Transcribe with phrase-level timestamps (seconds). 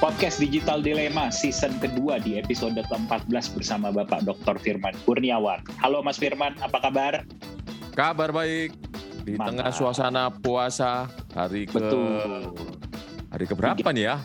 [0.00, 4.56] Podcast Digital Dilema season kedua di episode ke-14 bersama Bapak Dr.
[4.56, 5.60] Firman Kurniawan.
[5.76, 7.20] Halo Mas Firman, apa kabar?
[7.92, 8.72] Kabar baik.
[9.28, 9.44] Di Mantap.
[9.52, 11.04] tengah suasana puasa
[11.36, 12.48] hari ke Betul.
[13.28, 14.16] hari ke berapa nih ya?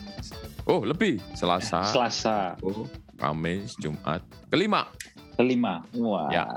[0.64, 1.20] Oh, lebih.
[1.36, 2.88] Selasa, Selasa oh,
[3.20, 4.24] Kamis, Jumat.
[4.48, 4.88] Kelima.
[5.36, 5.84] kelima.
[6.00, 6.32] Wah.
[6.32, 6.48] Ya.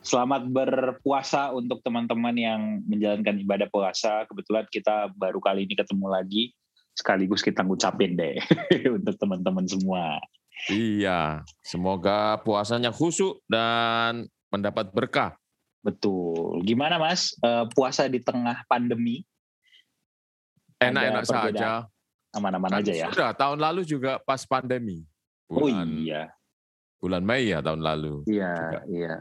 [0.00, 4.24] Selamat berpuasa untuk teman-teman yang menjalankan ibadah puasa.
[4.24, 6.55] Kebetulan kita baru kali ini ketemu lagi.
[6.96, 8.40] Sekaligus kita ngucapin deh
[8.96, 10.16] untuk teman-teman semua.
[10.72, 15.36] Iya, semoga puasanya khusyuk dan mendapat berkah.
[15.84, 16.64] Betul.
[16.64, 17.36] Gimana Mas?
[17.44, 19.22] Eh, puasa di tengah pandemi
[20.76, 21.68] Enak-enak saja.
[22.36, 23.08] aman-aman Kan aja ya.
[23.08, 25.08] Sudah, tahun lalu juga pas pandemi.
[25.48, 26.28] Oh Bulan, iya.
[27.00, 28.28] bulan Mei ya tahun lalu.
[28.28, 28.80] Iya, juga.
[28.92, 29.16] iya.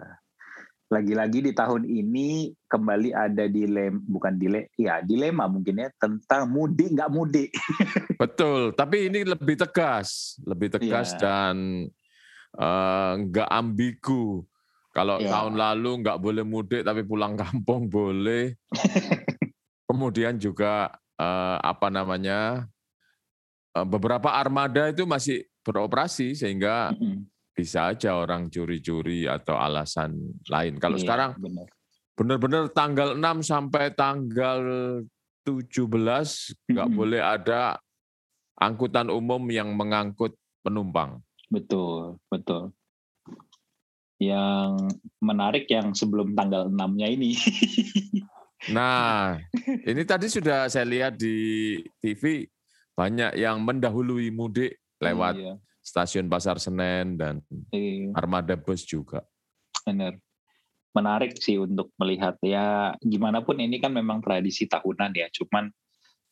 [0.86, 6.94] Lagi-lagi di tahun ini kembali ada dilema, bukan dilema, ya dilema mungkin ya tentang mudik
[6.94, 7.50] nggak mudik.
[8.22, 11.20] Betul, tapi ini lebih tegas, lebih tegas Iya.
[11.20, 11.56] dan
[12.54, 14.46] eh, nggak ambigu.
[14.94, 15.28] Kalau Iya.
[15.34, 18.54] tahun lalu nggak boleh mudik tapi pulang kampung boleh.
[19.90, 22.70] Kemudian juga eh, apa namanya
[23.74, 27.26] eh, beberapa armada itu masih beroperasi sehingga Mm-mm.
[27.56, 30.12] Bisa aja orang curi-curi atau alasan
[30.52, 30.76] lain.
[30.76, 31.68] Kalau Iya, sekarang benar.
[32.14, 34.60] benar-benar tanggal 6 sampai tanggal
[35.48, 37.80] 17 nggak boleh ada
[38.60, 41.24] angkutan umum yang mengangkut penumpang.
[41.48, 42.74] betul, betul.
[44.18, 47.32] Yang menarik yang sebelum tanggal 6-nya ini.
[48.66, 49.38] Nah,
[49.86, 52.50] ini tadi sudah saya lihat di TV
[52.98, 55.54] banyak yang mendahului mudik lewat Iya,
[55.86, 59.22] stasiun Pasar Senen dan iya, armada bus juga.
[59.86, 60.18] benar.
[60.98, 65.28] Menarik sih untuk melihat ya gimana pun ini kan memang tradisi tahunan ya.
[65.30, 65.70] Cuman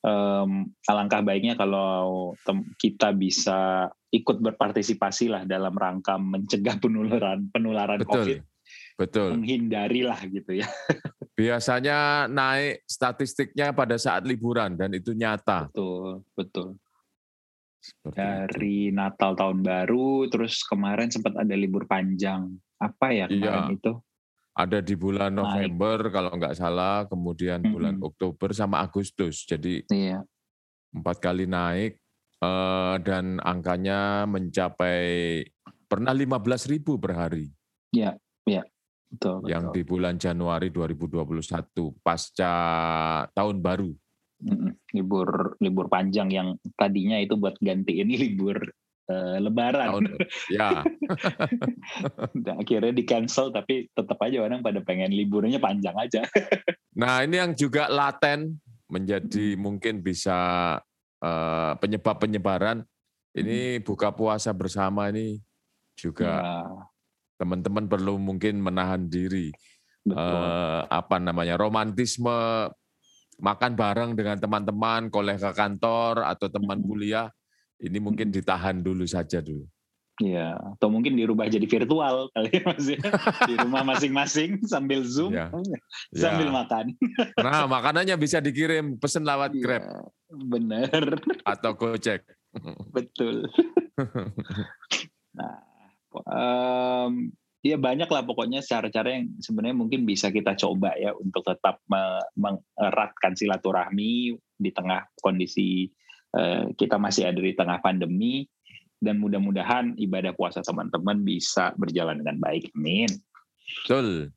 [0.01, 0.51] em,
[0.89, 2.33] alangkah baiknya kalau
[2.81, 8.49] kita bisa ikut berpartisipasi lah dalam rangka mencegah penularan penularan COVID, Betul.
[8.97, 9.28] Betul.
[9.38, 10.69] menghindari lah gitu ya.
[11.33, 15.66] Biasanya naik statistiknya pada saat liburan dan itu nyata.
[15.73, 16.69] Betul, betul.
[17.83, 18.23] Seperti itu.
[18.23, 22.47] Dari Natal tahun baru, terus kemarin sempat ada libur panjang.
[22.79, 23.75] Apa ya kemarin Iya.
[23.75, 23.94] itu?
[24.53, 25.35] Ada di bulan.
[25.35, 28.07] November kalau nggak salah, kemudian bulan Mm-mm.
[28.07, 29.43] Oktober sama Agustus.
[29.43, 30.23] Jadi Iya,
[30.93, 31.99] empat kali naik
[32.39, 35.41] eh, dan angkanya mencapai
[35.89, 37.49] pernah 15.000 ribu per hari
[39.13, 39.45] betul.
[39.45, 39.75] yang betul.
[39.77, 42.53] di bulan Januari 2021 pasca
[43.31, 43.91] tahun baru.
[44.91, 48.59] Libur libur panjang yang tadinya itu buat gantiin libur
[49.07, 49.87] eh, Lebaran.
[49.89, 50.05] Tahun
[50.51, 50.83] ya,
[52.43, 56.21] Dan akhirnya di cancel tapi tetap aja orang pada pengen liburnya panjang aja.
[56.99, 60.37] nah ini yang juga laten menjadi mungkin bisa
[61.23, 62.83] eh, penyebab penyebaran.
[63.33, 65.41] Ini buka puasa bersama ini
[65.97, 66.69] juga Ya,
[67.41, 69.49] teman-teman perlu mungkin menahan diri.
[70.05, 70.19] betul.
[70.19, 72.69] eh, apa namanya romantisme
[73.43, 77.27] makan bareng dengan teman-teman kolega kantor atau teman kuliah
[77.83, 79.67] ini mungkin ditahan dulu saja dulu.
[80.21, 83.01] Iya, atau mungkin dirubah jadi virtual kali ya Mas ya.
[83.49, 85.49] Di rumah masing-masing sambil Zoom, Ya.
[86.23, 86.53] sambil Ya.
[86.53, 86.85] makan.
[87.43, 89.99] Nah makanannya bisa dikirim pesen lewat Grab Iya,
[90.31, 91.03] bener,
[91.43, 92.23] atau Gojek.
[92.93, 93.49] betul.
[95.33, 95.57] Nah,
[96.29, 97.33] em,
[97.63, 102.28] ya banyak lah pokoknya cara-cara yang sebenarnya mungkin bisa kita coba ya untuk tetap me-
[102.35, 105.88] mengeratkan silaturahmi di tengah kondisi
[106.35, 108.44] eh, kita masih ada di tengah pandemi
[109.00, 112.72] dan mudah-mudahan ibadah puasa teman-teman bisa berjalan dengan baik.
[112.75, 113.12] Amin.
[113.84, 114.31] Betul.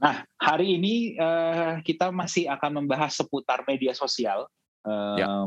[0.00, 4.48] Nah, hari ini eh, kita masih akan membahas seputar media sosial,
[4.82, 5.46] Ya.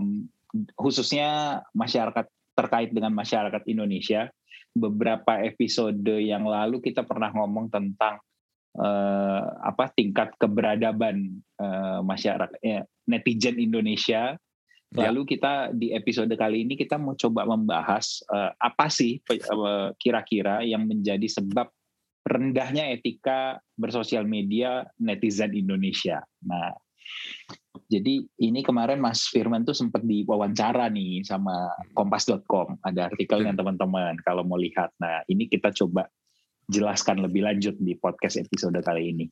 [0.79, 2.23] khususnya masyarakat
[2.55, 4.31] terkait dengan masyarakat Indonesia.
[4.75, 8.19] Beberapa episode yang lalu kita pernah ngomong tentang
[8.75, 14.35] eh, apa tingkat keberadaban eh, masyarakat eh, netizen Indonesia.
[14.95, 15.11] Ya.
[15.11, 20.61] Lalu kita di episode kali ini kita mau coba membahas eh, apa sih eh, kira-kira
[20.67, 21.71] yang menjadi sebab
[22.25, 26.25] rendahnya etika bersosial media netizen Indonesia.
[26.43, 26.73] Nah,
[27.85, 32.81] jadi ini kemarin Mas Firman tuh sempat diwawancara nih sama kompas.com.
[32.81, 34.89] Ada artikelnya teman-teman kalau mau lihat.
[34.97, 36.09] Nah, ini kita coba
[36.65, 39.25] jelaskan lebih lanjut di podcast episode kali ini.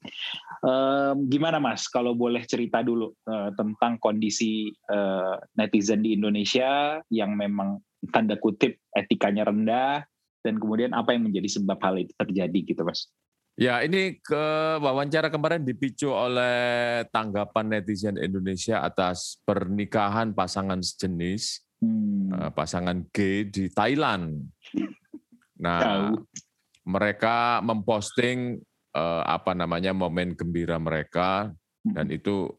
[0.61, 7.33] Em, gimana Mas, kalau boleh cerita dulu eh, tentang kondisi eh, netizen di Indonesia yang
[7.33, 7.81] memang
[8.13, 10.05] tanda kutip etikanya rendah
[10.45, 13.09] dan kemudian apa yang menjadi sebab hal itu terjadi gitu Mas?
[13.53, 14.45] Ya, ini ke
[14.81, 22.49] wawancara kemarin dipicu oleh tanggapan netizen Indonesia atas pernikahan pasangan sejenis hmm.
[22.57, 24.41] pasangan G di Thailand.
[25.61, 26.25] Nah, Tahu.
[26.89, 28.57] mereka memposting
[28.97, 31.53] uh, apa namanya momen gembira mereka
[31.85, 32.17] dan hmm.
[32.17, 32.49] itu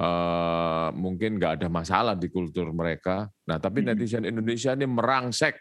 [0.00, 3.28] uh, mungkin nggak ada masalah di kultur mereka.
[3.44, 3.88] Nah, tapi hmm.
[3.92, 5.60] netizen Indonesia ini merangsek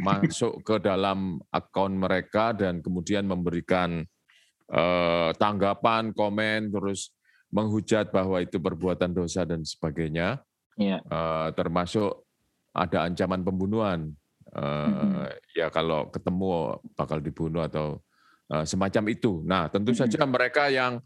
[0.00, 4.02] masuk ke dalam akun mereka dan kemudian memberikan
[4.72, 7.12] uh, tanggapan, komen, terus
[7.50, 10.40] menghujat bahwa itu perbuatan dosa dan sebagainya.
[10.78, 11.02] Ya.
[11.10, 12.24] Uh, termasuk
[12.72, 14.14] ada ancaman pembunuhan.
[14.50, 15.26] Uh, mm-hmm.
[15.54, 18.02] Ya kalau ketemu bakal dibunuh atau
[18.50, 19.42] uh, semacam itu.
[19.46, 20.10] Nah tentu mm-hmm.
[20.10, 20.98] saja mereka yang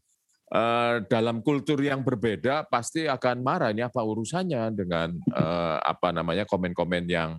[0.53, 3.73] uh, dalam kultur yang berbeda pasti akan marah.
[3.73, 7.37] Ini apa urusannya dengan uh, apa namanya komen-komen yang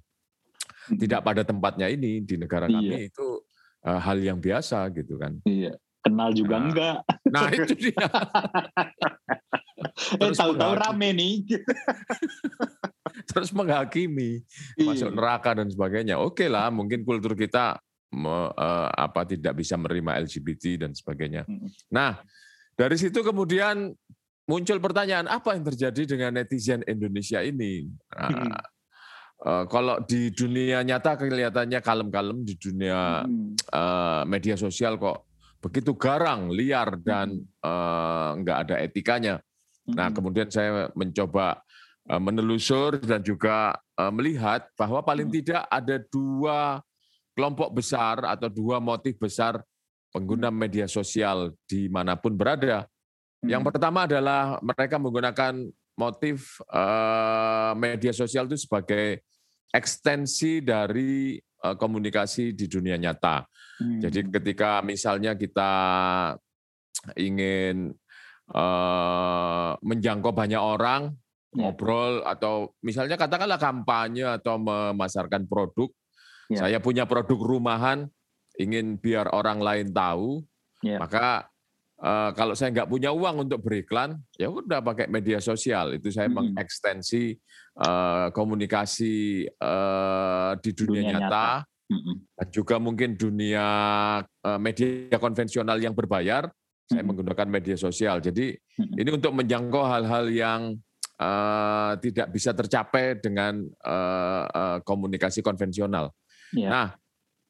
[1.02, 3.10] tidak pada tempatnya ini di negara kami iya.
[3.10, 3.28] itu
[3.86, 5.42] uh, hal yang biasa gitu kan.
[5.46, 5.74] Iya.
[6.06, 6.98] Kenal juga nah, enggak.
[7.34, 7.98] Nah itu dia.
[10.22, 11.66] eh, tahu-tahu rame nih.
[13.32, 14.44] terus menghakimi
[14.78, 14.86] iya.
[14.86, 16.22] masuk neraka dan sebagainya.
[16.22, 17.82] Oke lah, mungkin kultur kita
[18.14, 21.42] me, uh, apa tidak bisa menerima LGBT dan sebagainya.
[21.90, 22.22] Nah,
[22.78, 23.90] dari situ kemudian
[24.46, 27.90] muncul pertanyaan apa yang terjadi dengan netizen Indonesia ini?
[28.14, 28.62] Nah,
[29.36, 33.28] Uh, kalau di dunia nyata kelihatannya kalem-kalem di dunia
[33.76, 35.28] uh, media sosial kok
[35.60, 39.36] begitu garang, liar dan uh, nggak ada etikanya.
[39.86, 41.62] Nah, kemudian saya mencoba
[42.10, 46.80] uh, menelusur dan juga uh, melihat bahwa paling tidak ada dua
[47.36, 49.60] kelompok besar atau dua motif besar
[50.16, 52.88] pengguna media sosial di mana pun berada.
[53.44, 55.54] Yang pertama adalah mereka menggunakan
[55.96, 59.24] motif uh, media sosial itu sebagai
[59.72, 63.44] ekstensi dari uh, komunikasi di dunia nyata.
[63.80, 64.00] Hmm.
[64.00, 65.74] Jadi ketika misalnya kita
[67.20, 67.92] ingin
[68.52, 71.12] uh, menjangkau banyak orang,
[71.52, 71.72] ya.
[71.72, 75.92] ngobrol atau misalnya katakanlah kampanye atau memasarkan produk,
[76.52, 76.68] ya.
[76.68, 78.08] saya punya produk rumahan,
[78.60, 80.44] ingin biar orang lain tahu,
[80.84, 81.00] ya.
[81.00, 81.52] maka
[82.02, 85.96] uh, kalau saya nggak punya uang untuk beriklan, ya udah pakai media sosial.
[85.96, 86.36] Itu saya hmm.
[86.56, 87.36] mengekstensi
[87.80, 91.48] uh, komunikasi uh, di dunia, dunia nyata, nyata.
[92.42, 93.68] dan juga mungkin dunia
[94.26, 96.50] uh, media konvensional yang berbayar.
[96.86, 97.08] Saya hmm.
[97.10, 98.22] menggunakan media sosial.
[98.22, 99.02] Jadi hmm.
[99.02, 100.62] ini untuk menjangkau hal-hal yang
[101.20, 106.14] uh, tidak bisa tercapai dengan uh, uh, komunikasi konvensional.
[106.54, 106.70] Yeah.
[106.70, 106.88] Nah,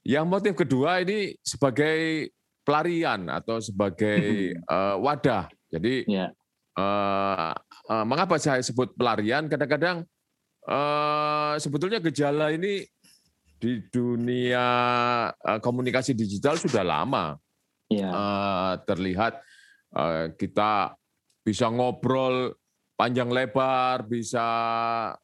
[0.06, 2.30] yang motif kedua ini sebagai
[2.65, 5.47] pelarian atau sebagai uh, wadah.
[5.69, 6.33] Jadi yeah.
[6.73, 6.81] Ya.
[6.81, 7.53] uh,
[7.88, 9.45] uh, mengapa saya sebut pelarian?
[9.45, 10.03] Kadang-kadang
[10.65, 12.83] uh, sebetulnya gejala ini
[13.56, 14.65] di dunia
[15.31, 17.38] uh, komunikasi digital sudah lama
[17.88, 18.09] yeah.
[18.09, 18.09] Ya.
[18.12, 19.39] uh, terlihat.
[19.95, 20.91] Uh, kita
[21.39, 22.51] bisa ngobrol
[23.00, 24.44] panjang lebar, bisa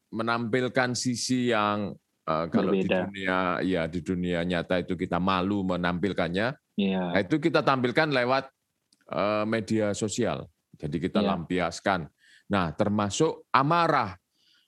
[0.08, 1.92] menampilkan sisi yang
[2.24, 2.86] uh, kalau Berbeda.
[2.86, 6.56] di dunia ya di dunia nyata itu kita malu menampilkannya.
[6.90, 7.14] Yeah.
[7.14, 8.50] Nah, itu kita tampilkan lewat
[9.14, 10.50] uh, media sosial.
[10.74, 11.30] Jadi kita yeah.
[11.34, 12.10] lampiaskan.
[12.50, 14.18] Nah, termasuk amarah.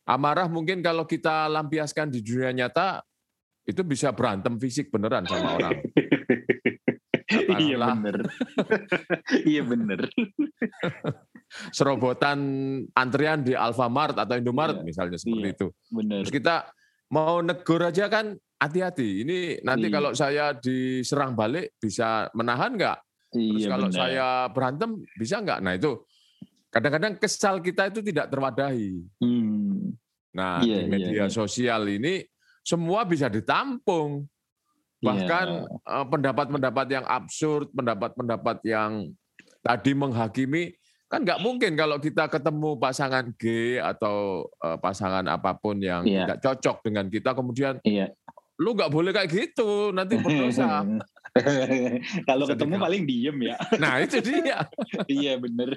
[0.05, 3.01] Amarah mungkin kalau kita lampiaskan di dunia nyata
[3.65, 5.81] itu bisa berantem fisik beneran sama orang.
[7.65, 8.17] iya bener.
[9.45, 10.01] iya bener.
[11.71, 12.39] Serobotan
[12.97, 15.67] antrian di Alfamart atau Indomaret iya, misalnya seperti iya, itu.
[15.91, 16.21] Bener.
[16.27, 16.57] Terus kita
[17.13, 19.27] mau negur aja kan hati-hati.
[19.27, 19.95] Ini nanti iya.
[19.95, 22.99] kalau saya diserang balik bisa menahan nggak?
[23.35, 23.99] Terus iya, kalau bener.
[23.99, 25.61] saya berantem bisa nggak?
[25.61, 25.93] Nah itu
[26.71, 29.03] kadang-kadang kesal kita itu tidak terwadahi.
[29.19, 29.95] Hmm.
[30.35, 32.23] Nah iya, di iya, media iya, sosial ini
[32.63, 34.27] semua bisa ditampung.
[35.05, 36.01] Bahkan iya.
[36.09, 39.13] pendapat-pendapat yang absurd, pendapat-pendapat yang
[39.61, 40.73] tadi menghakimi
[41.05, 44.49] kan nggak mungkin kalau kita ketemu pasangan G atau
[44.81, 46.27] pasangan apa pun yang iya.
[46.27, 48.11] tidak cocok dengan kita kemudian iya
[48.63, 50.87] lu nggak boleh kayak gitu nanti berdosa.
[52.29, 53.57] Kalau ketemu paling diem ya.
[53.83, 54.63] Nah itu dia.
[55.11, 55.75] Iya bener.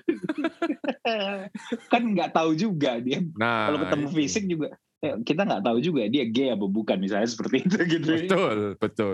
[1.90, 3.26] Kan nggak tahu juga dia.
[3.34, 7.26] Nah, kalau ketemu fisik juga eh, kita nggak tahu juga dia gay apa bukan misalnya
[7.26, 9.14] seperti itu gitu betul betul.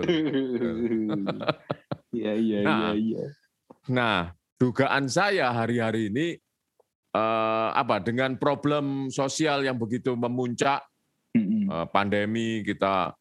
[2.14, 3.24] Iya iya nah, iya iya.
[3.90, 4.18] nah
[4.60, 6.38] dugaan saya hari-hari ini
[7.16, 10.84] uh, apa dengan problem sosial yang begitu memuncak
[11.34, 11.90] mm -hmm.
[11.90, 13.18] pandemi kita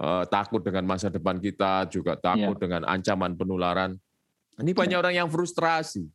[0.00, 2.62] uh, takut dengan masa depan kita, juga takut yeah.
[2.64, 4.00] dengan ancaman penularan.
[4.56, 5.02] Ini banyak yeah.
[5.04, 6.08] orang yang frustrasi.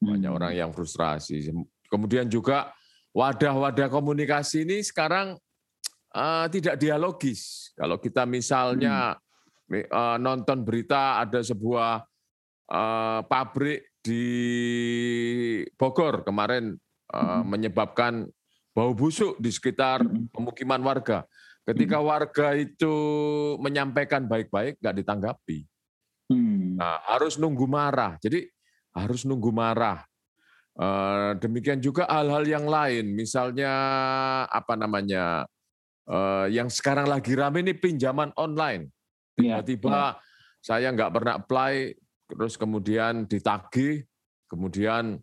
[0.00, 0.38] Banyak hmm.
[0.38, 1.50] orang yang frustrasi.
[1.90, 2.72] Kemudian juga
[3.10, 5.36] wadah-wadah komunikasi ini sekarang
[6.14, 7.74] uh, tidak dialogis.
[7.74, 9.18] Kalau kita misalnya
[9.68, 9.90] hmm.
[9.90, 12.06] uh, nonton berita ada sebuah
[12.70, 14.24] uh, pabrik di
[15.76, 16.78] Bogor kemarin
[17.12, 17.42] uh, hmm.
[17.44, 18.24] menyebabkan
[18.72, 20.00] bau busuk di sekitar
[20.32, 21.26] pemukiman warga.
[21.70, 22.94] Ketika warga itu
[23.62, 25.58] menyampaikan baik-baik, nggak ditanggapi.
[26.30, 26.78] Hmm.
[26.78, 28.18] Nah, harus nunggu marah.
[28.18, 28.46] Jadi
[28.94, 30.02] harus nunggu marah.
[30.80, 33.72] Eh, demikian juga hal-hal yang lain, misalnya
[34.48, 35.44] apa namanya,
[36.08, 38.88] eh, yang sekarang lagi rame ini pinjaman online.
[39.36, 40.10] Iya, Tiba-tiba ya, ya.
[40.62, 41.74] saya nggak pernah apply,
[42.30, 44.04] terus kemudian ditagih,
[44.50, 45.18] kemudian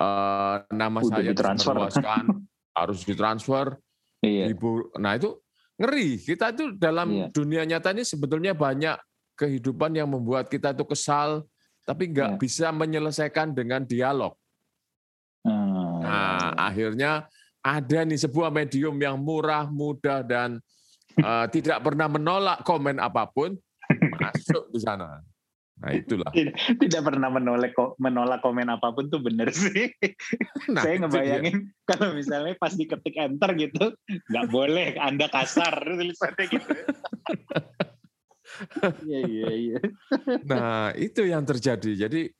[0.00, 1.76] uh, nama Udah saya ditransfer.
[2.80, 3.78] harus ditransfer.
[4.24, 4.50] Iya.
[4.50, 5.36] Ibu, nah itu
[5.78, 6.20] ngeri.
[6.22, 7.26] Kita itu dalam iya.
[7.30, 8.96] dunia nyata ini sebetulnya banyak
[9.34, 11.42] kehidupan yang membuat kita itu kesal,
[11.82, 12.38] tapi nggak iya.
[12.38, 14.34] bisa menyelesaikan dengan dialog.
[15.44, 16.00] Hmm.
[16.00, 17.28] Nah, akhirnya
[17.64, 20.60] ada nih sebuah medium yang murah, mudah, dan
[21.20, 23.56] uh, tidak pernah menolak komen apa pun,
[24.22, 25.20] masuk di sana.
[25.74, 26.30] Nah itulah.
[26.30, 26.54] Tidak,
[26.86, 29.90] tidak pernah menolak menolak komen apa pun tuh bener sih.
[30.70, 33.92] Nah, Saya ngebayangin kalau misalnya pas diketik enter gitu,
[34.30, 36.72] nggak boleh, Anda kasar tulisannya gitu.
[39.02, 39.78] Iya iya iya.
[40.46, 42.06] Nah itu yang terjadi.
[42.06, 42.30] Jadi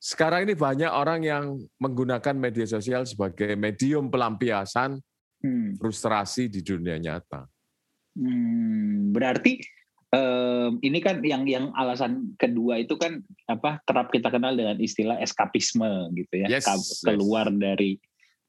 [0.00, 1.44] sekarang ini banyak orang yang
[1.78, 4.98] menggunakan media sosial sebagai medium pelampiasan
[5.44, 5.78] hmm.
[5.78, 7.46] frustrasi di dunia nyata.
[8.18, 9.62] Hmm, berarti
[10.14, 15.18] um, ini kan yang yang alasan kedua itu kan apa kerap kita kenal dengan istilah
[15.22, 16.66] eskapisme gitu ya yes,
[17.02, 17.58] keluar yes.
[17.58, 17.90] dari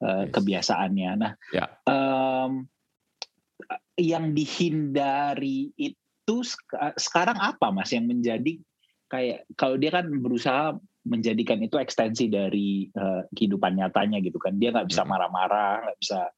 [0.01, 0.31] uh, yes.
[0.33, 1.11] kebiasaannya.
[1.17, 1.69] Nah, yeah.
[1.69, 1.91] Ya.
[1.91, 2.51] um,
[3.99, 6.37] yang dihindari itu
[6.97, 8.57] sekarang apa mas yang menjadi
[9.11, 14.73] kayak kalau dia kan berusaha menjadikan itu ekstensi dari uh, kehidupan nyatanya gitu kan dia
[14.73, 16.29] nggak bisa marah-marah nggak bisa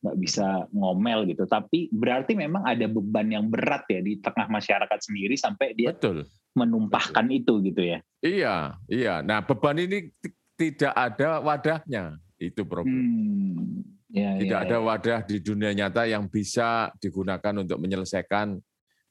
[0.00, 1.44] nggak bisa ngomel gitu.
[1.44, 6.24] Tapi berarti memang ada beban yang berat ya di tengah masyarakat sendiri sampai dia Betul.
[6.56, 7.38] menumpahkan Betul.
[7.38, 7.98] itu gitu ya.
[8.24, 8.56] Iya,
[8.88, 9.14] iya.
[9.20, 10.08] Nah beban ini
[10.56, 12.92] tidak ada wadahnya, itu problem.
[12.92, 14.84] Hmm, ya, tidak ya, ada ya.
[14.84, 18.56] wadah di dunia nyata yang bisa digunakan untuk menyelesaikan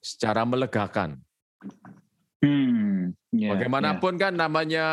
[0.01, 1.22] secara melegakan.
[2.41, 4.29] Hmm, ya, Bagaimanapun ya.
[4.29, 4.86] kan namanya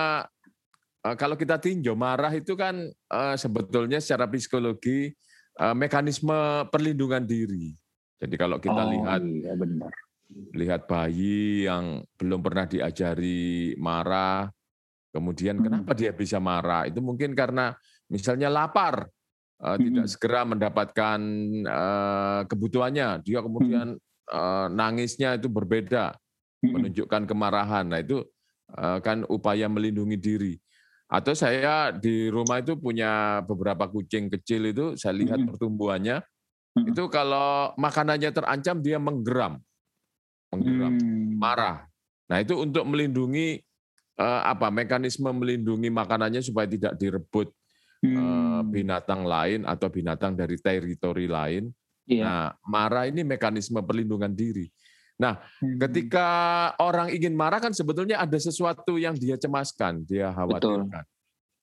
[1.05, 5.15] eh, kalau kita tinjau marah itu kan uh, sebetulnya secara psikologi Eh,
[5.57, 7.73] mekanisme perlindungan diri.
[8.17, 9.93] Jadi kalau kita oh, lihat iya benar.
[10.57, 14.49] lihat bayi yang belum pernah diajari marah,
[15.13, 15.65] kemudian hmm.
[15.65, 16.89] kenapa dia bisa marah?
[16.89, 17.77] Itu mungkin karena
[18.11, 19.07] misalnya lapar,
[19.63, 19.81] uh, hmm.
[19.81, 21.21] tidak segera mendapatkan
[21.69, 24.33] uh, kebutuhannya, dia kemudian hmm.
[24.33, 26.17] uh, nangisnya itu berbeda,
[26.65, 26.73] hmm.
[26.73, 27.85] menunjukkan kemarahan.
[27.87, 28.25] Nah itu
[28.77, 30.55] uh, kan upaya melindungi diri.
[31.07, 36.91] Atau saya di rumah itu punya beberapa kucing kecil itu, saya lihat pertumbuhannya, mm-hmm.
[36.91, 39.63] itu kalau makanannya terancam dia menggeram,
[40.51, 41.39] menggeram, mm.
[41.39, 41.87] marah.
[42.27, 43.63] Nah itu untuk melindungi
[44.19, 47.55] uh, apa mekanisme melindungi makanannya supaya tidak direbut
[48.03, 48.75] mm.
[48.75, 51.71] binatang lain atau binatang dari teritori lain.
[52.03, 52.27] Yeah.
[52.27, 54.67] Nah marah ini mekanisme perlindungan diri.
[55.17, 55.81] Nah, hmm.
[55.81, 56.29] ketika
[56.77, 60.93] orang ingin marah kan sebetulnya ada sesuatu yang dia cemaskan, dia khawatirkan.
[60.93, 61.15] Betul.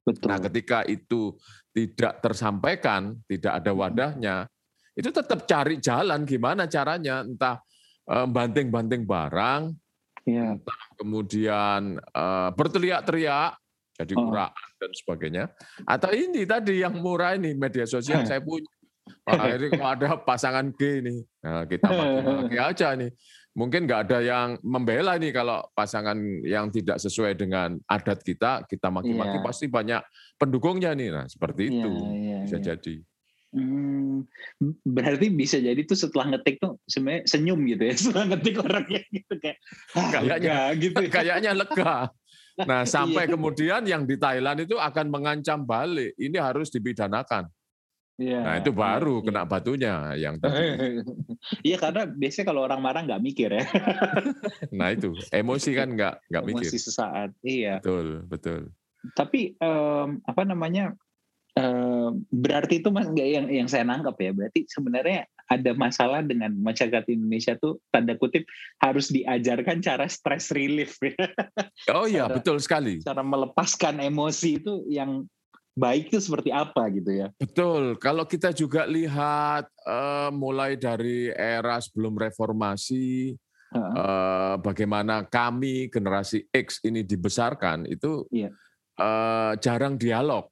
[0.04, 0.28] Betul.
[0.28, 1.38] Nah, ketika itu
[1.72, 3.80] tidak tersampaikan, tidak ada hmm.
[3.80, 4.36] wadahnya,
[4.98, 7.62] itu tetap cari jalan gimana caranya, entah
[8.10, 9.72] eh, banting-banting barang,
[10.28, 10.60] ya.
[10.60, 13.56] entah kemudian uh, berteriak-teriak,
[13.96, 14.50] jadi oh.
[14.82, 15.44] dan sebagainya.
[15.88, 18.68] Atau ini tadi yang murah ini media sosial saya punya.
[19.28, 23.12] Wah, ini kalau ada pasangan G nih, nah, kita pakai aja nih
[23.54, 28.90] mungkin nggak ada yang membela nih kalau pasangan yang tidak sesuai dengan adat kita, kita
[28.90, 29.46] maki-maki yeah.
[29.46, 30.02] pasti banyak
[30.42, 31.10] pendukungnya nih.
[31.14, 32.66] Nah, seperti iya, itu yeah, bisa yeah.
[32.74, 32.96] jadi.
[33.54, 34.26] Hmm,
[34.82, 39.34] berarti bisa jadi tuh setelah ngetik tuh sebenarnya senyum gitu ya setelah ngetik orangnya gitu
[39.38, 39.58] kayak
[39.94, 41.10] ah, kayaknya gitu ya.
[41.22, 41.96] kayaknya lega.
[42.66, 43.32] Nah sampai iya.
[43.38, 47.46] kemudian yang di Thailand itu akan mengancam balik ini harus dipidanakan.
[48.22, 50.38] Ya, nah itu baru ya, kena batunya yang.
[51.68, 53.66] Iya karena biasanya kalau orang marah nggak mikir ya.
[54.78, 56.70] nah itu emosi kan nggak nggak mikir.
[56.70, 57.82] Emosi sesaat, iya.
[57.82, 58.62] Betul betul.
[59.18, 60.94] Tapi um, apa namanya
[61.58, 67.04] um, berarti itu mas yang yang saya nangkap ya berarti sebenarnya ada masalah dengan masyarakat
[67.12, 68.48] Indonesia tuh tanda kutip
[68.80, 71.02] harus diajarkan cara stress relief.
[71.98, 73.02] oh iya betul sekali.
[73.02, 75.26] Cara melepaskan emosi itu yang
[75.74, 77.28] baik itu seperti apa gitu ya.
[77.36, 77.98] Betul.
[77.98, 83.34] Kalau kita juga lihat uh, mulai dari era sebelum reformasi,
[83.74, 83.94] uh -huh.
[83.98, 88.54] uh, bagaimana kami generasi X ini dibesarkan itu yeah.
[88.54, 89.02] Iya.
[89.02, 90.46] uh, jarang dialog,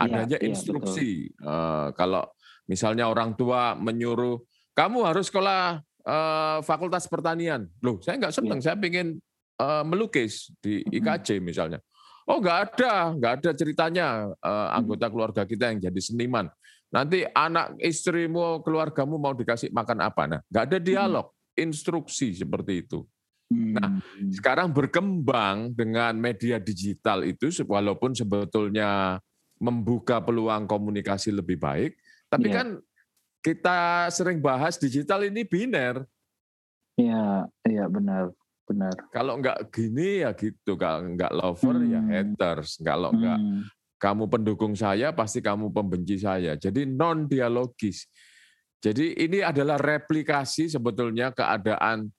[0.08, 1.28] adanya yeah, instruksi.
[1.36, 2.24] Yeah, uh, kalau
[2.64, 4.40] misalnya orang tua menyuruh
[4.72, 8.72] kamu harus sekolah uh, fakultas pertanian, loh saya nggak senang, yeah.
[8.72, 9.20] saya ingin
[9.60, 11.84] uh, melukis di IKJ misalnya
[12.26, 14.06] Oh nggak ada, nggak ada ceritanya
[14.38, 16.46] uh, anggota keluarga kita yang jadi seniman.
[16.92, 20.28] nanti anak istrimu, keluargamu mau dikasih makan apa?
[20.28, 23.00] Nah, nggak ada dialog, instruksi seperti itu.
[23.48, 24.28] Nah, Hmm.
[24.28, 29.16] sekarang berkembang dengan media digital itu, walaupun sebetulnya
[29.56, 31.96] membuka peluang komunikasi lebih baik,
[32.28, 32.56] tapi Iya.
[32.60, 32.66] kan
[33.40, 33.78] kita
[34.12, 36.04] sering bahas digital ini biner.
[37.00, 38.94] Iya, iya benar, benar.
[39.10, 42.10] Kalau nggak gini ya gitu, kalau nggak lover ya Hmm.
[42.10, 43.62] haters, kalau nggak Hmm.
[43.98, 46.58] kamu pendukung saya pasti kamu pembenci saya.
[46.58, 48.06] Jadi non dialogis.
[48.82, 52.10] Jadi ini adalah replikasi sebetulnya keadaan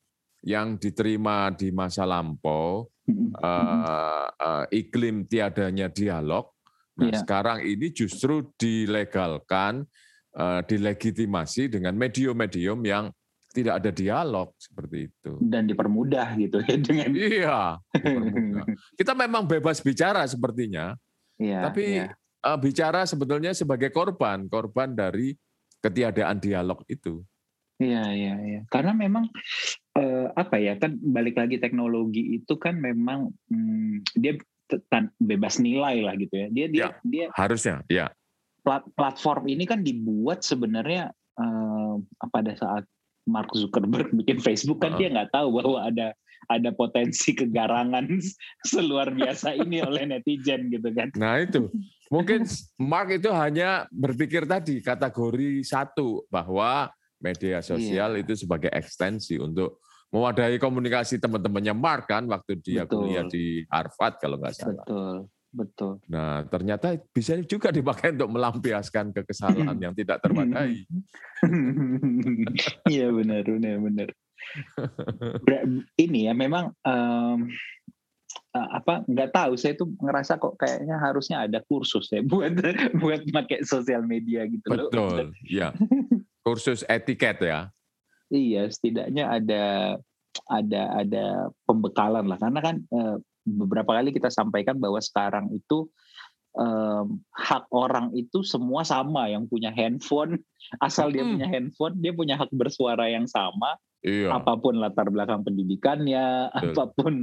[0.44, 3.36] yang diterima di masa lampau, Hmm.
[3.36, 6.52] eh, eh, iklim tiadanya dialog.
[6.94, 7.20] Nah, Iya.
[7.26, 9.84] sekarang ini justru dilegalkan,
[10.38, 13.12] eh, dilegitimasi dengan medium-medium yang
[13.54, 15.38] tidak ada dialog seperti itu.
[15.40, 17.60] Dan dipermudah gitu ya dengan Iya,
[17.94, 18.66] dipermudah.
[18.98, 20.98] kita memang bebas bicara sepertinya,
[21.38, 22.10] Iya, tapi iya.
[22.42, 25.38] eh, bicara sebetulnya sebagai korban, korban dari
[25.80, 27.22] ketiadaan dialog itu.
[27.78, 28.62] Iya, iya, iya.
[28.68, 29.30] Karena memang
[29.94, 34.34] eh, apa ya kan balik lagi teknologi itu kan memang hmm, dia
[35.20, 36.48] bebas nilai lah gitu ya.
[36.50, 36.90] Dia dia Ya.
[37.04, 38.10] dia Harusnya, ya.
[38.64, 41.94] plat- platform ini kan dibuat sebenarnya eh,
[42.24, 42.86] pada saat
[43.28, 45.10] Mark Zuckerberg bikin Facebook kan Heeh.
[45.10, 46.12] dia nggak tahu bahwa ada
[46.52, 48.20] ada potensi kegarangan
[48.72, 51.08] seluar biasa ini oleh netizen gitu kan.
[51.16, 51.72] Nah itu,
[52.12, 52.44] mungkin
[52.76, 56.92] Mark itu hanya berpikir tadi kategori satu bahwa
[57.24, 58.28] media sosial Iya.
[58.28, 59.80] itu sebagai ekstensi untuk
[60.12, 63.08] mewadahi komunikasi teman-temannya Mark kan waktu dia Betul.
[63.08, 64.84] kuliah di Harvard kalau nggak salah.
[64.84, 65.16] Betul,
[65.54, 66.02] betul.
[66.10, 70.84] Nah ternyata bisa juga dipakai untuk melampiaskan kekesalan yang tidak terwadai.
[72.88, 74.10] Iya benar, benar, benar.
[76.00, 77.52] Ini ya memang em,
[78.56, 82.56] eh, apa nggak tahu saya tuh ngerasa kok kayaknya harusnya ada kursus ya buat
[83.04, 84.88] buat pakai sosial media gitu loh.
[84.88, 85.76] Betul, ya.
[86.48, 87.60] Kursus etiket ya.
[88.32, 89.64] Iya, setidaknya ada
[90.50, 91.26] ada ada
[91.70, 95.88] pembekalan lah karena kan eh, beberapa kali kita sampaikan bahwa sekarang itu
[96.56, 100.40] em, hak orang itu semua sama yang punya handphone
[100.86, 101.38] asal dia Mm-mm.
[101.38, 104.36] punya handphone dia punya hak bersuara yang sama Iya.
[104.36, 106.76] apa pun latar belakang pendidikannya Betul.
[106.76, 107.14] apa pun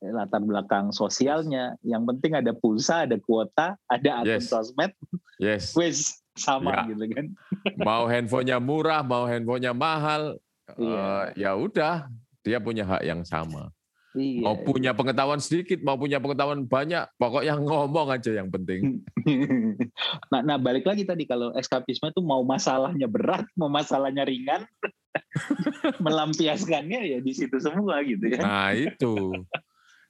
[0.00, 4.48] latar belakang sosialnya yang penting ada pulsa ada kuota ada akun Yes.
[4.48, 4.92] sosmed
[5.36, 5.64] Yes.
[5.76, 6.88] wis sama Ya.
[6.88, 7.26] gitu kan
[7.84, 10.40] Mau handphonenya murah, mau handphonenya mahal,
[10.80, 10.96] Iya.
[10.96, 12.08] eh, ya udah
[12.40, 13.68] dia punya hak yang sama.
[14.18, 19.02] Iya Mau punya pengetahuan sedikit, mau punya pengetahuan banyak, pokoknya ngomong aja yang penting.
[20.32, 24.62] nah, nah balik lagi tadi kalau eskapisme itu mau masalahnya berat, mau masalahnya ringan,
[26.04, 28.42] melampiaskannya ya di situ semua gitu ya.
[28.42, 29.34] Nah itu,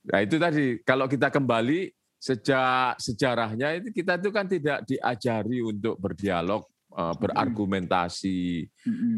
[0.05, 6.01] nah itu tadi kalau kita kembali sejak sejarahnya itu kita itu kan tidak diajari untuk
[6.01, 8.41] berdialog, eh, berargumentasi,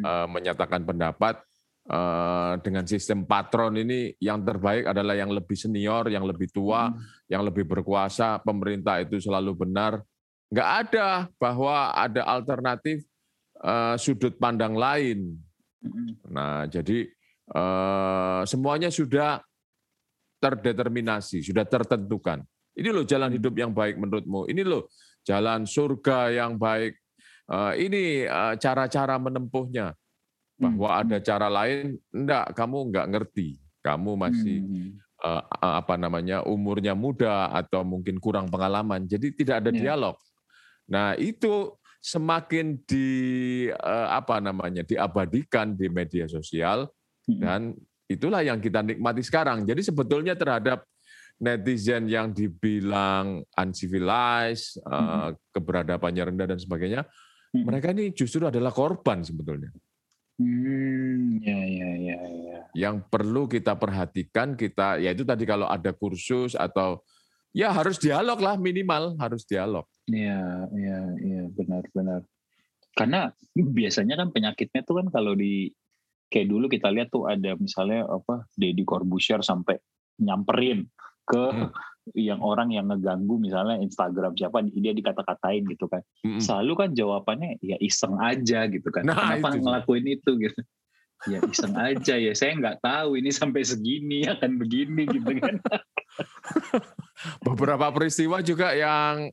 [0.02, 1.38] eh, menyatakan pendapat
[2.66, 6.90] dengan sistem patron ini yang terbaik adalah yang lebih senior, yang lebih tua,
[7.30, 10.02] yang lebih berkuasa, pemerintah itu selalu benar.
[10.50, 11.08] Nggak ada
[11.42, 13.02] bahwa ada alternatif
[13.62, 15.34] eh, sudut pandang lain.
[15.82, 16.10] Mm-mm.
[16.30, 17.06] Nah, jadi
[17.54, 19.42] eh, semuanya sudah
[20.38, 22.42] terdeterminasi, sudah tertentukan.
[22.76, 24.46] Ini loh jalan hidup yang baik menurutmu.
[24.46, 24.92] Ini loh
[25.26, 26.94] jalan surga yang baik.
[27.50, 29.94] Eh, ini eh, cara-cara menempuhnya.
[30.56, 31.00] Bahwa Hmm.
[31.04, 33.48] ada cara lain, enggak, kamu enggak ngerti.
[33.84, 34.90] Kamu masih Hmm.
[35.16, 39.08] eh, apa namanya umurnya muda atau mungkin kurang pengalaman.
[39.08, 39.80] Jadi tidak ada Ya.
[39.88, 40.16] dialog.
[40.86, 41.72] Nah, itu
[42.04, 43.08] semakin di
[43.66, 46.86] eh, apa namanya diabadikan di media sosial
[47.26, 47.40] Mm-mm.
[47.42, 47.60] dan
[48.06, 49.66] itulah yang kita nikmati sekarang.
[49.66, 50.86] Jadi sebetulnya terhadap
[51.36, 55.36] netizen yang dibilang uncivilized, eh, Mm-mm.
[55.50, 57.02] keberadabannya rendah dan sebagainya,
[57.50, 57.64] Mm-mm.
[57.66, 59.72] mereka ini justru adalah korban sebetulnya.
[60.36, 62.60] Hmm, ya, ya, ya, ya.
[62.76, 67.00] Yang perlu kita perhatikan kita, yaitu tadi kalau ada kursus atau
[67.56, 69.88] ya harus dialog lah minimal harus dialog.
[70.12, 72.28] Iya, iya, iya, benar-benar.
[72.92, 75.72] Karena biasanya kan penyakitnya tuh kan kalau di
[76.28, 79.80] kayak dulu kita lihat tuh ada misalnya apa Deddy Corbuzier sampai
[80.20, 80.84] nyamperin
[81.24, 81.72] ke Hmm.
[82.16, 86.00] Yang orang yang ngeganggu misalnya Instagram siapa dia dikata-katain gitu kan.
[86.24, 86.40] Mm-mm.
[86.40, 89.04] Selalu kan jawabannya ya iseng aja gitu kan.
[89.04, 90.60] Nah, Kenapa itu ngelakuin itu gitu.
[91.28, 95.60] Ya iseng aja ya saya nggak tahu ini sampai segini akan begini gitu kan.
[97.46, 99.28] Beberapa peristiwa juga yang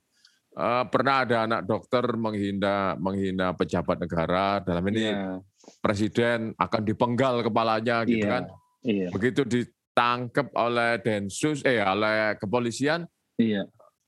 [0.59, 5.39] eh, pernah ada anak dokter menghina menghina pejabat negara dalam ini Iya,
[5.79, 8.43] presiden akan dipenggal kepalanya gitu iya, kan.
[8.83, 9.47] iya, Begitu
[9.93, 13.05] ditangkap oleh Densus eh oleh kepolisian,
[13.37, 13.61] iya.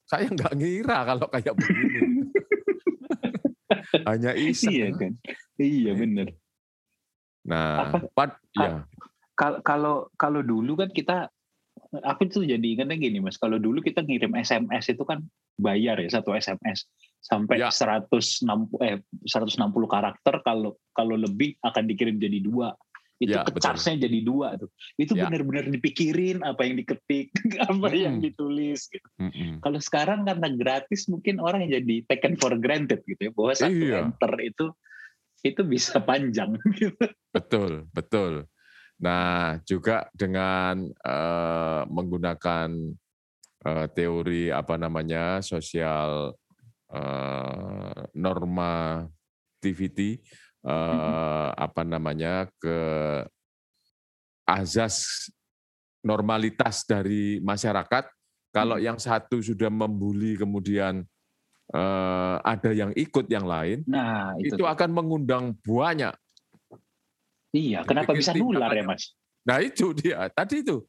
[0.10, 2.26] saya nggak ngira kalau kayak begini.
[4.10, 4.74] hanya iseng.
[4.74, 5.13] Iya kan?
[5.62, 6.28] Iya benar.
[7.45, 7.98] Nah, Apa?
[8.17, 8.82] pad, ya.
[9.38, 11.30] Kal- Kalau kalau dulu kan kita
[12.02, 15.21] aku tuh jadi ingatnya gini Mas, kalau dulu kita ngirim SMS itu kan
[15.62, 16.89] bayar ya satu SMS
[17.21, 17.69] sampai Ya.
[17.69, 18.41] 160
[18.82, 19.54] eh 160
[19.86, 22.74] karakter kalau kalau lebih akan dikirim jadi dua.
[23.15, 23.47] Itu Ya,
[23.95, 24.67] jadi dua tuh.
[24.99, 25.32] Itu Ya.
[25.32, 27.32] benar-benar dipikirin apa yang diketik,
[27.71, 28.28] apa yang Mm-mm.
[28.28, 29.08] ditulis gitu.
[29.23, 29.63] Mm-mm.
[29.63, 34.04] Kalau sekarang karena gratis mungkin orang jadi taken for granted gitu ya bahwa satu Iya.
[34.04, 34.65] enter itu
[35.45, 37.08] itu bisa panjang gitu.
[37.32, 38.51] Betul, betul.
[38.99, 42.69] Nah, juga dengan eh, menggunakan
[43.63, 46.36] eh, teori apa namanya sosial
[46.91, 50.19] eh, normativity,
[50.65, 52.78] eh, apa namanya ke
[54.49, 55.30] azas
[56.01, 58.10] normalitas dari masyarakat.
[58.49, 61.06] Kalau yang satu sudah membuli, kemudian
[61.73, 64.58] eh, ada yang ikut yang lain, Nah, itu.
[64.58, 66.13] itu akan mengundang banyak
[67.56, 69.15] Iya, kenapa bisa nular ya, Mas?
[69.47, 70.28] Nah itu dia.
[70.28, 70.84] Tadi itu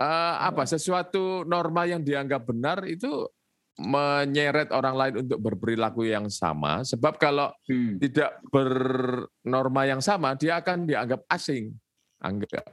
[0.00, 3.28] eh, apa sesuatu norma yang dianggap benar itu
[3.74, 6.86] menyeret orang lain untuk berperilaku yang sama.
[6.86, 7.98] Sebab kalau Hmm.
[7.98, 11.74] tidak bernorma yang sama, dia akan dianggap asing,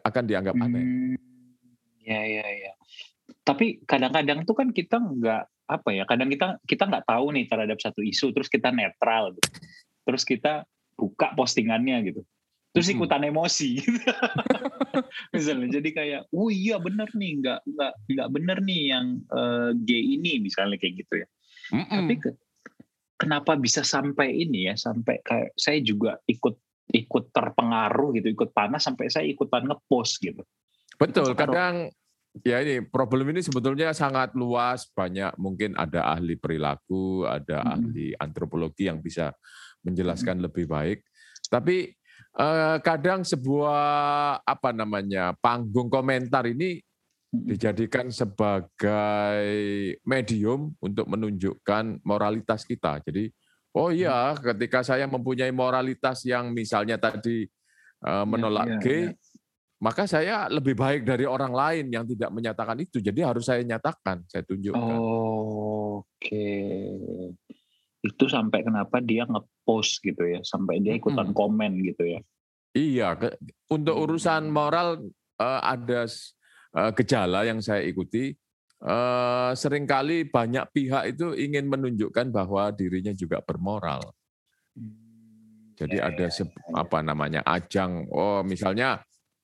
[0.05, 0.83] akan dianggap aneh.
[0.85, 1.15] Hmm,
[2.05, 2.71] ya ya ya.
[3.41, 6.03] Tapi kadang-kadang tuh kan kita nggak apa ya?
[6.05, 9.49] Kadang kita kita nggak tahu nih terhadap satu isu, terus kita netral, gitu.
[10.01, 10.65] terus kita
[10.97, 12.21] buka postingannya gitu,
[12.71, 13.83] terus ikutan emosi.
[15.35, 19.89] misalnya, jadi kayak, oh iya bener nih, nggak nggak nggak bener nih yang eh, G
[20.19, 21.27] ini misalnya kayak gitu ya.
[21.75, 21.97] Mm-mm.
[21.99, 22.39] Tapi ke-
[23.19, 24.75] kenapa bisa sampai ini ya?
[24.79, 26.55] Sampai kayak saya juga ikut
[26.91, 30.43] ikut terpengaruh gitu, ikut panas sampai saya ikutan ngepost gitu.
[30.99, 31.87] Betul, kadang
[32.43, 37.73] ya ini problem ini sebetulnya sangat luas, banyak mungkin ada ahli perilaku, ada Mm-mm.
[37.91, 39.35] ahli antropologi yang bisa
[39.83, 41.03] menjelaskan lebih baik.
[41.51, 41.91] Tapi
[42.37, 43.83] eh, kadang sebuah
[44.43, 46.79] apa namanya panggung komentar ini
[47.31, 47.47] Mm-mm.
[47.55, 49.47] dijadikan sebagai
[50.03, 52.99] medium untuk menunjukkan moralitas kita.
[53.07, 53.31] Jadi,
[53.71, 57.47] oh iya, ketika saya mempunyai moralitas yang misalnya tadi
[58.03, 59.11] eh, menolak iya, G, iya.
[59.79, 62.99] maka saya lebih baik dari orang lain yang tidak menyatakan itu.
[62.99, 64.95] Jadi harus saya nyatakan, saya tunjukkan.
[64.99, 66.47] Oh, Oke.
[68.01, 71.37] Itu sampai kenapa dia ngepost gitu ya, sampai dia ikutan Mm-mm.
[71.37, 72.19] komen gitu ya.
[72.73, 73.37] Iya, ke-
[73.69, 74.03] untuk Hmm.
[74.09, 75.05] urusan moral
[75.37, 76.09] eh, ada
[76.71, 78.33] eh, gejala yang saya ikuti.
[78.81, 84.01] Eh, sering kali banyak pihak itu ingin menunjukkan bahwa dirinya juga bermoral.
[85.77, 86.73] Jadi Ya, ada ya, se- ya, ya.
[86.81, 88.09] apa namanya ajang.
[88.09, 89.01] Oh, misalnya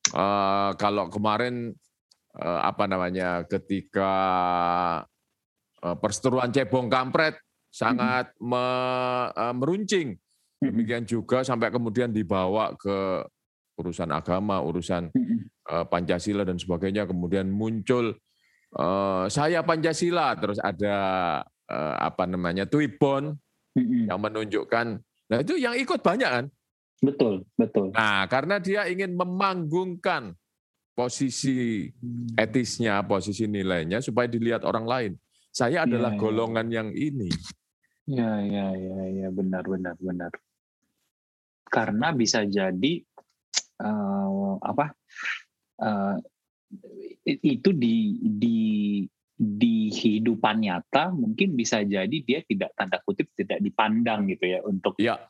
[0.10, 1.78] eh, kalau kemarin
[2.38, 4.12] eh, apa namanya ketika
[5.86, 7.38] eh, perseteruan cebong kampret
[7.78, 10.18] sangat me- eh, meruncing.
[10.58, 13.22] Demikian juga sampai kemudian dibawa ke
[13.78, 15.14] urusan agama, urusan
[15.70, 17.06] eh, Pancasila dan sebagainya.
[17.06, 18.18] Kemudian muncul
[18.74, 20.98] eh, saya Pancasila, terus ada
[21.70, 23.38] eh, apa namanya Twibbon
[23.78, 24.88] yang menunjukkan.
[25.30, 26.46] Nah itu yang ikut banyak kan.
[26.98, 27.94] Betul, betul.
[27.94, 30.34] Nah karena dia ingin memanggungkan
[30.98, 31.86] posisi
[32.34, 35.12] etisnya, posisi nilainya supaya dilihat orang lain.
[35.54, 36.22] Saya adalah Iya, iya.
[36.26, 37.30] golongan yang ini.
[38.08, 40.32] Ya, ya, ya, ya, benar, benar, benar.
[41.68, 43.04] Karena bisa jadi
[43.84, 44.86] eh, apa?
[45.78, 46.16] eh,
[47.28, 48.60] itu di di
[49.38, 54.98] di kehidupan nyata mungkin bisa jadi dia tidak tanda kutip tidak dipandang gitu ya untuk
[54.98, 55.22] Ya,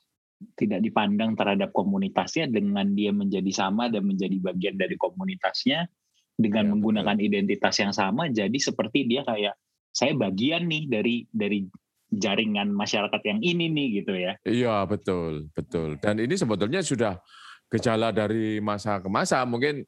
[0.56, 5.92] tidak dipandang terhadap komunitasnya dengan dia menjadi sama dan menjadi bagian dari komunitasnya
[6.38, 9.58] dengan Ya, menggunakan identitas yang sama jadi seperti dia kayak
[9.92, 11.66] saya bagian nih dari dari
[12.08, 14.34] jaringan masyarakat yang ini nih gitu ya.
[14.48, 17.20] Iya betul betul dan ini sebetulnya sudah
[17.68, 19.84] gejala dari masa ke masa mungkin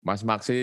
[0.00, 0.60] Mas Maksi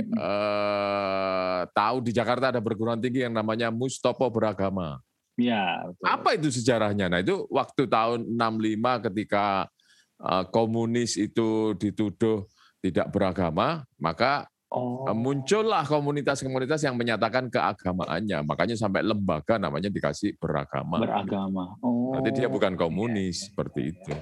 [0.00, 4.96] eh, tahu di Jakarta ada perguruan tinggi yang namanya Mustopo Beragama.
[5.36, 6.04] Ya, betul.
[6.08, 7.12] Apa itu sejarahnya?
[7.12, 9.68] Nah itu waktu tahun 65 ketika
[10.16, 12.48] eh, komunis itu dituduh
[12.80, 18.46] tidak beragama, maka Oh, muncullah komunitas-komunitas yang menyatakan keagamaannya.
[18.46, 21.02] Makanya sampai lembaga namanya dikasih beragama.
[21.02, 21.74] beragama.
[21.82, 22.14] Oh.
[22.14, 24.12] Berarti dia bukan iya, komunis iya, seperti iya, itu.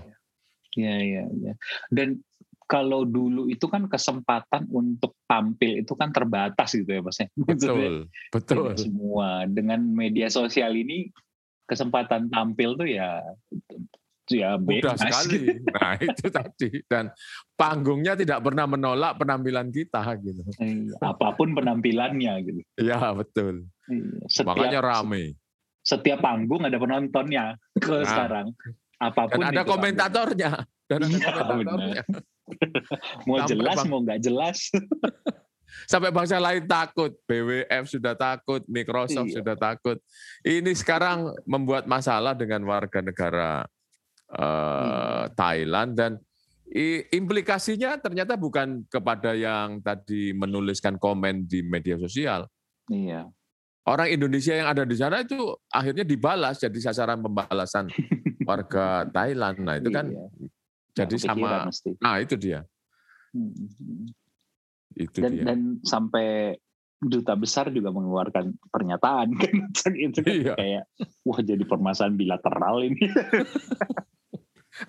[0.80, 1.52] Iya, iya, iya.
[1.92, 2.24] Dan
[2.64, 7.20] kalau dulu itu kan kesempatan untuk tampil itu kan terbatas gitu ya, Mas.
[7.20, 7.28] ya.
[7.48, 8.72] Betul, betul.
[8.72, 11.12] tidak semua dengan media sosial ini
[11.68, 13.20] kesempatan tampil tuh ya
[14.30, 15.58] ya Mudah sekali.
[15.72, 17.10] Nah itu tadi dan
[17.56, 20.42] panggungnya tidak pernah menolak penampilan kita gitu.
[20.60, 22.60] Iya, apa pun penampilannya gitu.
[22.78, 23.68] Ya betul.
[23.88, 25.36] Iya, Setiap, Makanya rame.
[25.80, 27.56] setiap panggung ada penontonnya.
[27.80, 28.08] Kalau nah.
[28.08, 28.46] sekarang
[28.98, 30.50] apa pun dan ada komentatornya
[30.90, 32.04] dan ada iya, komentatornya.
[33.28, 34.58] mau jelas bang, mau nggak jelas.
[35.84, 39.36] Sampai bangsa lain takut, BWF sudah takut, Microsoft iya.
[39.40, 40.00] sudah takut.
[40.40, 43.68] Ini sekarang membuat masalah dengan warga negara
[44.34, 46.12] uh, Thailand dan
[47.12, 52.44] implikasinya ternyata bukan kepada yang tadi menuliskan komen di media sosial.
[52.92, 53.28] Iya.
[53.88, 57.88] Orang Indonesia yang ada di sana itu akhirnya dibalas jadi sasaran pembalasan
[58.48, 59.56] warga Thailand.
[59.64, 60.24] Nah itu kan iya.
[60.92, 61.72] jadi sama.
[61.72, 61.96] Mesti.
[62.04, 62.60] Nah itu dia.
[63.32, 64.12] Hmm.
[64.92, 65.44] Itu dan, dia.
[65.48, 66.52] Dan sampai
[66.98, 69.30] duta besar juga mengeluarkan pernyataan
[69.78, 70.54] kan itu kan iya.
[70.58, 70.84] kayak
[71.22, 73.08] wah jadi permasalahan bilateral ini.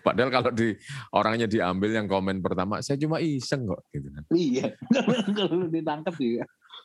[0.05, 0.75] Padahal kalau di
[1.15, 4.23] orangnya diambil yang komen pertama, saya cuma iseng kok gitu kan.
[4.33, 4.65] Iya,
[5.37, 6.43] kalau ditangkap juga,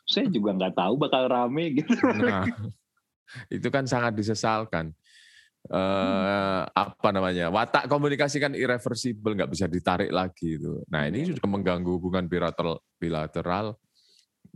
[0.08, 1.94] saya juga nggak tahu bakal rame gitu.
[2.16, 2.44] Nah,
[3.48, 4.92] itu kan sangat disesalkan.
[5.64, 10.84] Eh, apa namanya watak komunikasi kan irreversible nggak bisa ditarik lagi itu.
[10.92, 11.28] Nah ini iya.
[11.32, 13.72] sudah mengganggu hubungan bilateral, bilateral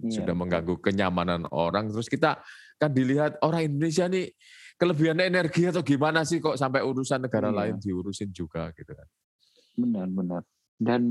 [0.05, 0.21] iya.
[0.21, 1.89] sudah mengganggu kenyamanan orang.
[1.89, 2.45] Terus kita
[2.77, 4.29] kan dilihat orang Indonesia nih
[4.79, 7.57] kelebihan energi atau gimana sih kok sampai urusan negara iya.
[7.59, 9.09] lain diurusin juga gitu kan.
[9.75, 10.47] Benar-benar.
[10.79, 11.03] Dan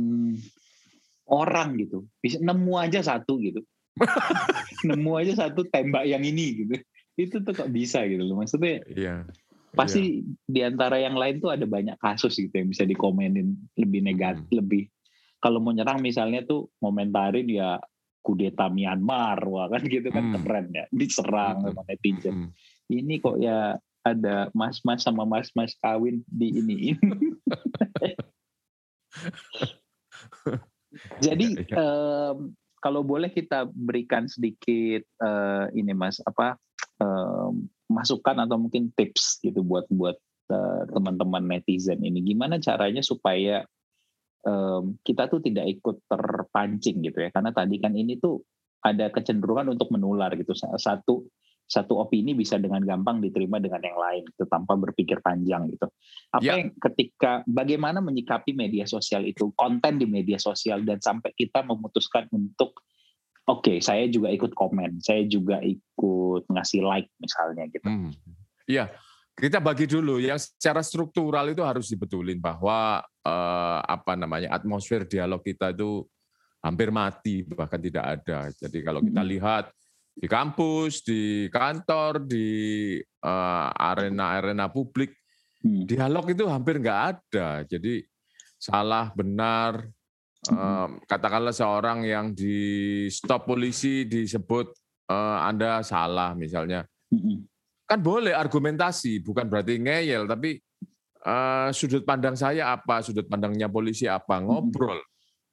[1.28, 3.60] orang gitu, bisa nemu aja satu gitu.
[4.88, 6.74] nemu aja satu tembak yang ini gitu.
[7.20, 8.40] Itu tuh kok bisa gitu loh.
[8.40, 9.28] Maksudnya iya.
[9.76, 10.48] pasti iya.
[10.48, 14.58] di antara yang lain tuh ada banyak kasus gitu yang bisa dikomenin lebih negatif, hmm.
[14.64, 14.88] lebih
[15.44, 17.78] kalau mau nyerang misalnya tuh komentarin ya
[18.24, 20.40] kudeta Myanmar, wah kan gitu kan hmm.
[20.40, 21.66] keren ya, diserang hmm.
[21.68, 22.36] sama netizen.
[22.48, 22.52] Hmm
[22.92, 23.76] ini kok ya
[24.08, 26.96] ada mas-mas sama mas-mas kawin di ini.
[31.26, 36.56] Jadi um, kalau boleh kita berikan sedikit uh, ini mas apa
[37.04, 40.16] um, masukan atau mungkin tips gitu buat buat
[40.52, 42.24] uh, teman-teman netizen ini.
[42.24, 43.68] Gimana caranya supaya
[44.48, 47.30] um, kita tuh tidak ikut terpancing gitu ya.
[47.32, 48.40] Karena tadi kan ini tuh
[48.84, 50.56] ada kecenderungan untuk menular gitu.
[50.56, 51.28] Satu
[51.68, 55.92] satu opini bisa dengan gampang diterima dengan yang lain gitu tanpa berpikir panjang gitu.
[56.32, 56.56] Apa ya.
[56.64, 62.32] yang ketika bagaimana menyikapi media sosial itu, konten di media sosial dan sampai kita memutuskan
[62.32, 62.88] untuk
[63.52, 67.84] oke, okay, saya juga ikut komen, saya juga ikut ngasih like misalnya gitu.
[67.84, 68.16] Hmm.
[68.64, 68.88] Iya.
[69.38, 75.46] Kita bagi dulu yang secara struktural itu harus dibetulin bahwa eh, apa namanya atmosfer dialog
[75.46, 76.10] kita itu
[76.64, 78.50] hampir mati bahkan tidak ada.
[78.56, 79.32] Jadi kalau kita hmm.
[79.38, 79.66] lihat
[80.18, 82.50] di kampus, di kantor, di
[83.22, 85.14] uh, arena-arena publik,
[85.62, 85.86] hmm.
[85.86, 87.62] dialog itu hampir nggak ada.
[87.70, 88.02] Jadi
[88.58, 89.86] salah benar,
[90.50, 94.74] um, katakanlah seorang yang di stop polisi disebut
[95.14, 96.82] uh, Anda salah misalnya,
[97.86, 100.58] kan boleh argumentasi, bukan berarti ngeyel, tapi
[101.30, 104.98] uh, sudut pandang saya apa, sudut pandangnya polisi apa, ngobrol.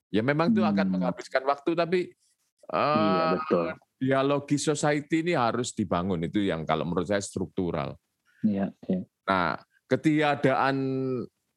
[0.09, 2.24] Ya memang itu akan menghabiskan waktu, tapi uh,
[2.73, 3.67] iya, betul
[4.05, 7.97] dialogi society ini harus dibangun itu yang kalau menurut saya struktural.
[8.45, 9.01] Iya, iya.
[9.25, 9.57] Nah,
[9.89, 10.77] ketiadaan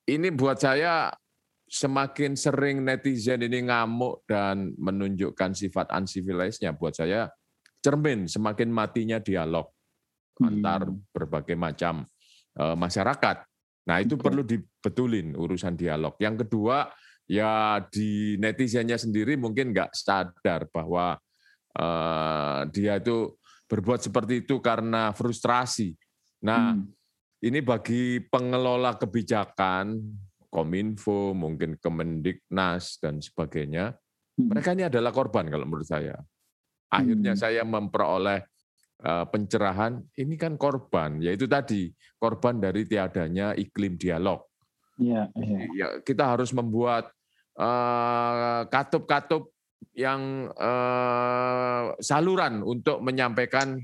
[0.07, 1.11] ini buat saya
[1.67, 7.27] semakin sering netizen ini ngamuk dan menunjukkan sifat uncivilized-nya buat saya
[7.83, 9.67] cermin semakin matinya dialog
[10.39, 10.47] hmm.
[10.47, 12.07] antar berbagai macam
[12.55, 13.43] uh, masyarakat.
[13.87, 14.23] Nah, itu okay.
[14.23, 16.15] perlu dibetulin urusan dialog.
[16.19, 16.87] Yang kedua,
[17.27, 21.19] ya di netizennya sendiri mungkin nggak sadar bahwa
[21.77, 23.37] Eh, dia itu
[23.69, 25.93] berbuat seperti itu karena frustrasi.
[26.41, 26.89] Nah, hmm.
[27.45, 30.01] ini bagi pengelola kebijakan,
[30.49, 33.93] Kominfo, mungkin Kemendiknas dan sebagainya,
[34.41, 34.49] hmm.
[34.49, 36.17] mereka ini adalah korban kalau menurut saya.
[36.89, 37.41] Akhirnya hmm.
[37.45, 38.41] saya memperoleh
[39.05, 44.41] eh, pencerahan, ini kan korban, yaitu tadi korban dari tiadanya iklim dialog.
[44.97, 45.57] Ya, ya.
[45.77, 47.16] ya kita harus membuat uh,
[48.69, 49.49] katup-katup
[49.97, 53.81] yang uh, saluran untuk menyampaikan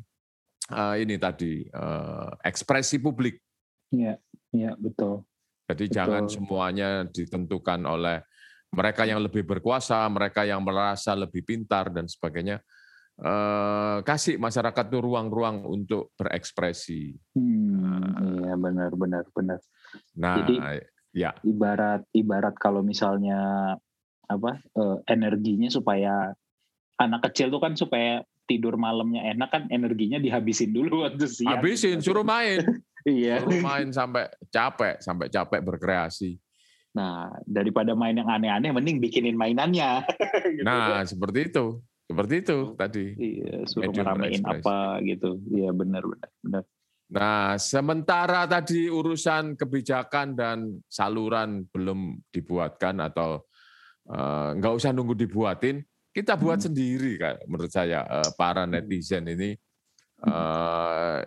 [0.69, 3.41] uh, ini tadi uh, ekspresi publik.
[3.89, 4.21] Iya,
[4.53, 5.25] iya betul.
[5.65, 5.95] Jadi betul.
[5.97, 8.21] jangan semuanya ditentukan oleh
[8.73, 12.61] mereka yang lebih berkuasa, mereka yang merasa lebih pintar dan sebagainya.
[13.13, 17.13] Uh, kasih masyarakat itu ruang-ruang untuk berekspresi.
[17.37, 19.61] Hmm, iya benar, benar, benar.
[20.17, 20.55] Nah, Jadi,
[21.13, 21.31] ya.
[21.45, 23.73] Ibarat, ibarat kalau misalnya
[24.27, 26.33] apa uh, energinya supaya
[26.97, 31.61] anak kecil tuh kan supaya tidur malamnya enak kan energinya dihabisin dulu waktu siang.
[31.61, 32.59] Habisin, suruh main.
[33.07, 33.39] iya.
[33.39, 36.35] Suruh main sampai capek, sampai capek berkreasi.
[36.93, 40.05] Nah, daripada main yang aneh-aneh mending bikinin mainannya.
[40.57, 41.05] gitu nah, kan.
[41.09, 41.81] seperti itu.
[42.03, 43.05] Seperti itu tadi.
[43.15, 45.39] Iya, suruh ngeramein apa gitu.
[45.49, 46.63] Iya, benar benar benar.
[47.11, 53.43] Nah, sementara tadi urusan kebijakan dan saluran belum dibuatkan atau
[54.09, 56.65] uh, nggak usah nunggu dibuatin, kita buat hmm.
[56.69, 59.57] sendiri kan menurut saya uh, para netizen ini
[60.29, 61.25] uh,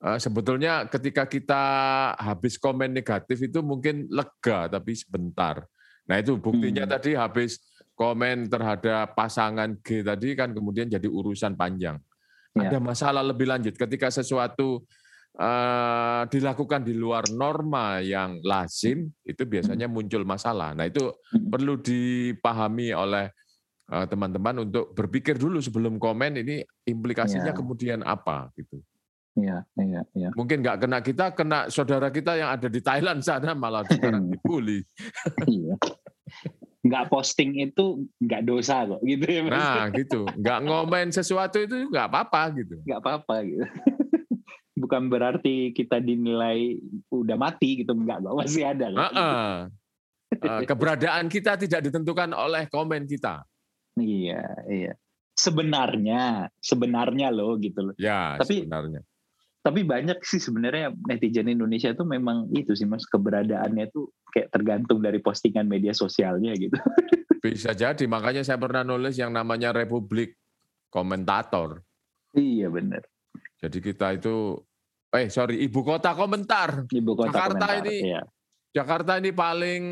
[0.00, 1.64] uh, sebetulnya ketika kita
[2.16, 5.60] habis komen negatif itu mungkin lega tapi sebentar.
[6.08, 6.92] Nah itu buktinya hmm.
[6.98, 7.60] tadi habis
[7.92, 12.00] komen terhadap pasangan G tadi kan kemudian jadi urusan panjang.
[12.52, 12.68] Ya.
[12.68, 14.84] Ada masalah lebih lanjut ketika sesuatu
[15.40, 19.94] uh, dilakukan di luar norma yang lazim itu biasanya hmm.
[19.94, 20.76] muncul masalah.
[20.76, 21.48] Nah itu hmm.
[21.48, 23.32] perlu dipahami oleh
[23.88, 27.56] eh, teman-teman untuk berpikir dulu sebelum komen ini implikasinya ya.
[27.56, 28.84] kemudian apa gitu.
[29.32, 30.28] Iya, iya, iya.
[30.36, 34.84] Mungkin nggak kena kita, kena saudara kita yang ada di Thailand sana malah sekarang dibully.
[35.48, 35.80] iya
[36.82, 39.54] nggak posting itu nggak dosa kok gitu ya mas.
[39.54, 42.76] Nah gitu, nggak ngomen sesuatu itu nggak apa-apa gitu.
[42.82, 43.64] Nggak apa-apa gitu.
[44.82, 46.82] Bukan berarti kita dinilai
[47.14, 48.90] udah mati gitu, nggak masih ada.
[48.90, 48.98] Kan?
[48.98, 49.54] Uh -uh.
[50.66, 53.46] Keberadaan kita tidak ditentukan oleh komen kita.
[53.94, 54.92] Iya, iya.
[55.38, 57.94] Sebenarnya, sebenarnya loh gitu loh.
[57.94, 59.06] Ya, Tapi, sebenarnya
[59.62, 65.04] tapi banyak sih sebenarnya netizen Indonesia itu memang itu sih mas keberadaannya tuh kayak tergantung
[65.04, 66.74] dari postingan media sosialnya gitu.
[67.44, 70.34] Bisa jadi makanya saya pernah nulis yang namanya Republik
[70.88, 71.84] Komentator.
[72.32, 73.04] Iya benar.
[73.60, 74.56] Jadi kita itu
[75.12, 76.88] eh sorry ibu kota komentar.
[76.88, 78.22] Ibu kota Jakarta komentar, ini iya.
[78.72, 79.84] Jakarta ini paling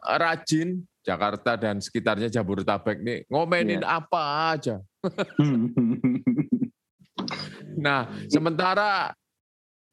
[0.00, 4.00] rajin Jakarta dan sekitarnya Jabodetabek nih ngomenin iya.
[4.00, 4.22] apa
[4.56, 4.76] aja.
[7.78, 9.14] Nah, sementara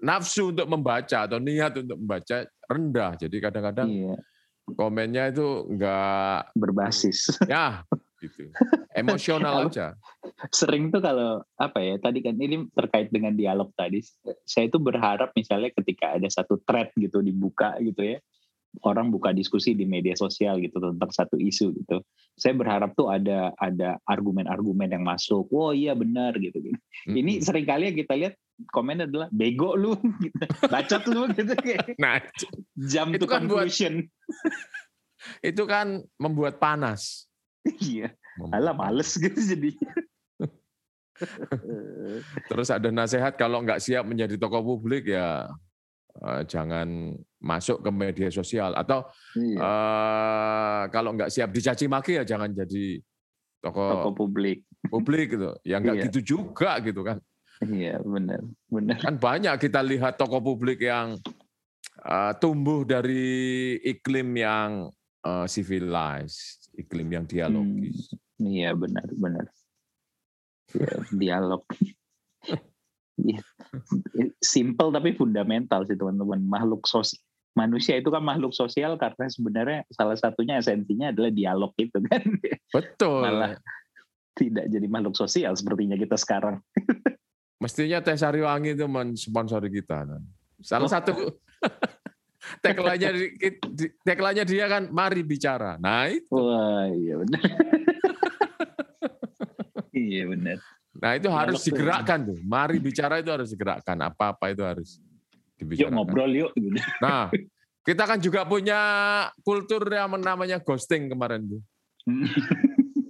[0.01, 3.17] nafsu untuk membaca atau niat untuk membaca rendah.
[3.17, 4.15] Jadi kadang-kadang iya.
[4.78, 7.30] komennya itu enggak berbasis.
[7.51, 7.86] Ya,
[8.19, 8.49] gitu.
[8.95, 9.93] Emosional aja.
[10.49, 14.01] Sering tuh kalau apa ya, tadi kan ini terkait dengan dialog tadi.
[14.47, 18.17] Saya itu berharap misalnya ketika ada satu thread gitu dibuka gitu ya
[18.84, 22.04] orang buka diskusi di media sosial gitu tentang satu isu gitu.
[22.36, 25.47] Saya berharap tuh ada ada argumen-argumen yang masuk.
[25.56, 26.60] Oh iya benar gitu.
[26.60, 26.75] gitu.
[26.75, 27.15] Mm-hmm.
[27.15, 28.36] Ini sering kali yang kita lihat
[28.71, 30.45] komen adalah bego lu, gitu.
[30.69, 31.95] bacot lu gitu kayak.
[31.99, 32.21] Nah,
[32.75, 34.05] jam itu kan conclusion.
[34.05, 35.87] Buat, itu kan
[36.19, 37.27] membuat panas.
[37.81, 38.13] iya.
[38.51, 39.71] Alah males gitu jadi.
[42.51, 45.47] Terus ada nasihat kalau nggak siap menjadi tokoh publik ya
[46.15, 47.11] Eh, jangan
[47.43, 49.03] masuk ke media sosial atau
[49.35, 49.59] iya.
[49.59, 53.03] uh, kalau nggak siap dicaci maki ya jangan jadi
[53.59, 56.03] tokoh, tokoh publik publik gitu ya nggak iya.
[56.07, 57.19] gitu juga gitu kan
[57.63, 58.97] iya benar benar.
[58.99, 61.15] Kan banyak kita lihat tokoh publik yang
[62.03, 64.91] uh, tumbuh dari iklim yang
[65.23, 68.11] uh, civilized iklim yang dialogis.
[68.11, 69.45] Hmm, iya benar benar.
[70.75, 71.63] Ya, dialog.
[73.15, 73.39] Iya.
[74.43, 76.35] simple tapi fundamental sih teman-teman.
[76.51, 77.23] Makhluk sosial
[77.55, 82.21] manusia itu kan makhluk sosial karena sebenarnya salah satunya esensinya adalah dialog itu kan.
[82.75, 83.23] Betul.
[83.23, 83.55] Malah
[84.35, 86.59] tidak jadi makhluk sosial sepertinya kita sekarang
[87.65, 90.06] mestinya Teh Sariwangi itu mensponsori kita
[90.62, 90.93] salah oh.
[90.93, 91.13] satu
[92.63, 93.10] tagline-nya
[94.06, 97.41] tagline dia kan mari bicara nah itu wah iya benar
[100.06, 100.60] iya benar
[100.95, 102.39] Nah itu harus digerakkan tuh.
[102.47, 103.99] Mari bicara itu harus digerakkan.
[103.99, 105.04] Apa-apa itu harus
[105.60, 105.84] dibicarakan.
[105.84, 106.51] Yuk ngobrol yuk.
[107.04, 107.28] Nah
[107.86, 108.80] kita kan juga punya
[109.43, 111.62] kultur yang namanya ghosting kemarin tuh.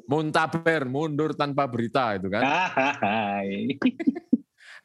[0.05, 2.41] Muntaber, mundur tanpa berita itu kan.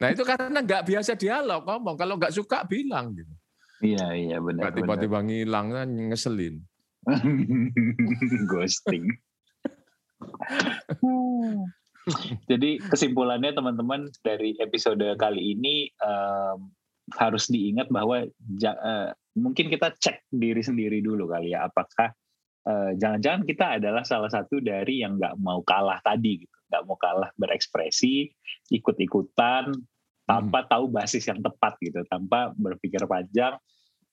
[0.01, 1.97] Nah itu karena nggak biasa dialog ngomong.
[2.01, 3.35] Kalau nggak suka bilang gitu.
[3.81, 4.73] Iya iya benar.
[4.73, 6.61] Tiba-tiba ngilang kan ngeselin.
[8.51, 9.09] Ghosting.
[12.51, 16.73] Jadi kesimpulannya teman-teman dari episode kali ini um,
[17.17, 18.25] harus diingat bahwa
[18.57, 22.13] ja, uh, mungkin kita cek diri sendiri dulu kali ya apakah
[22.61, 26.97] jangan jangan-jangan kita adalah salah satu dari yang nggak mau kalah tadi gitu nggak mau
[27.01, 28.31] kalah berekspresi
[28.71, 29.75] ikut-ikutan
[30.31, 30.69] tanpa hmm.
[30.71, 33.59] tahu basis yang tepat gitu tanpa berpikir panjang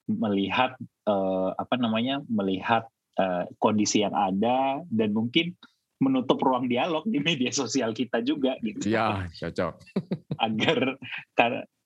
[0.09, 0.73] melihat
[1.05, 2.89] uh, apa namanya melihat
[3.21, 5.53] uh, kondisi yang ada dan mungkin
[5.97, 8.85] menutup ruang dialog di media sosial kita juga gitu.
[8.85, 9.81] Ya, cocok.
[10.45, 11.01] Agar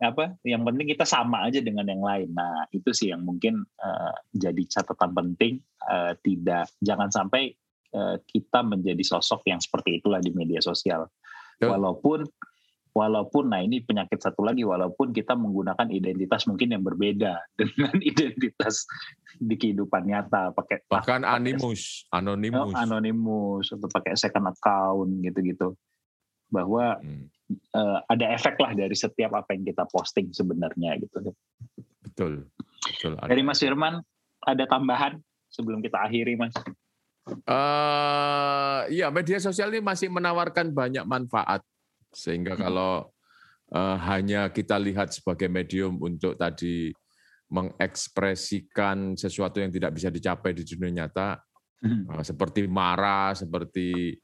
[0.03, 2.35] apa yang penting kita sama aja dengan yang lain.
[2.35, 7.55] Nah, itu sih yang mungkin uh, jadi catatan penting uh, tidak jangan sampai
[7.95, 11.07] uh, kita menjadi sosok yang seperti itulah di media sosial.
[11.55, 11.71] Tuh.
[11.71, 12.27] Walaupun
[12.91, 18.83] walaupun nah ini penyakit satu lagi walaupun kita menggunakan identitas mungkin yang berbeda dengan identitas
[19.39, 25.73] di kehidupan nyata pakai bahkan animus anonimus oh, anonimus atau pakai second account gitu-gitu
[26.51, 27.25] bahwa hmm.
[27.71, 31.31] uh, ada efek lah dari setiap apa yang kita posting sebenarnya gitu.
[32.03, 32.51] Betul.
[32.83, 33.15] Betul.
[33.23, 34.03] Dari Mas Firman
[34.43, 35.15] ada tambahan
[35.47, 36.51] sebelum kita akhiri, Mas?
[37.47, 41.63] Uh, iya, media sosial ini masih menawarkan banyak manfaat
[42.11, 42.61] sehingga hmm.
[42.61, 43.07] kalau
[43.71, 46.91] uh, hanya kita lihat sebagai medium untuk tadi
[47.51, 51.39] mengekspresikan sesuatu yang tidak bisa dicapai di dunia nyata,
[51.83, 54.15] uh, seperti marah, seperti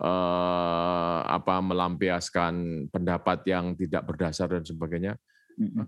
[0.00, 5.12] uh, apa melampiaskan pendapat yang tidak berdasar dan sebagainya,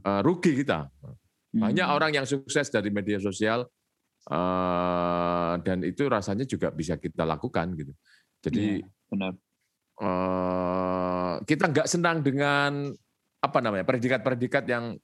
[0.05, 0.89] uh, rugi kita.
[1.55, 3.63] Banyak orang yang sukses dari media sosial
[4.27, 7.93] uh, dan itu rasanya juga bisa kita lakukan gitu.
[8.43, 9.33] Jadi ya, benar.
[9.95, 10.74] Uh,
[11.45, 12.91] kita nggak senang dengan
[13.41, 14.97] apa namanya predikat-predikat yang